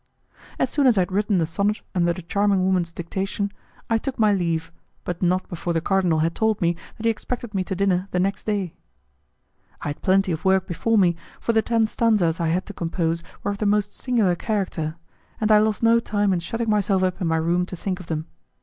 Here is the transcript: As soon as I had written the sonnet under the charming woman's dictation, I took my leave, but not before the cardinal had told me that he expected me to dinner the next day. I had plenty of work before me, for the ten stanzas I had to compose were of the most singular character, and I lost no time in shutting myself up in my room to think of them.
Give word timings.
As 0.57 0.71
soon 0.71 0.87
as 0.87 0.97
I 0.97 1.01
had 1.01 1.11
written 1.11 1.37
the 1.37 1.45
sonnet 1.45 1.81
under 1.93 2.11
the 2.11 2.23
charming 2.23 2.65
woman's 2.65 2.91
dictation, 2.91 3.51
I 3.87 3.99
took 3.99 4.17
my 4.17 4.33
leave, 4.33 4.71
but 5.03 5.21
not 5.21 5.47
before 5.47 5.73
the 5.73 5.79
cardinal 5.79 6.17
had 6.17 6.33
told 6.33 6.59
me 6.59 6.75
that 6.97 7.05
he 7.05 7.11
expected 7.11 7.53
me 7.53 7.63
to 7.65 7.75
dinner 7.75 8.07
the 8.09 8.19
next 8.19 8.45
day. 8.47 8.73
I 9.81 9.89
had 9.89 10.01
plenty 10.01 10.31
of 10.31 10.43
work 10.43 10.65
before 10.65 10.97
me, 10.97 11.17
for 11.39 11.53
the 11.53 11.61
ten 11.61 11.85
stanzas 11.85 12.39
I 12.39 12.47
had 12.47 12.65
to 12.65 12.73
compose 12.73 13.21
were 13.43 13.51
of 13.51 13.59
the 13.59 13.67
most 13.67 13.93
singular 13.95 14.33
character, 14.35 14.95
and 15.39 15.51
I 15.51 15.59
lost 15.59 15.83
no 15.83 15.99
time 15.99 16.33
in 16.33 16.39
shutting 16.39 16.67
myself 16.71 17.03
up 17.03 17.21
in 17.21 17.27
my 17.27 17.37
room 17.37 17.67
to 17.67 17.75
think 17.75 17.99
of 17.99 18.07
them. 18.07 18.25